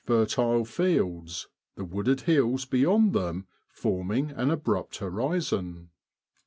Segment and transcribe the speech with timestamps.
[0.03, 5.89] fertile fields, the wooded hills beyond them forming an abrupt horizon.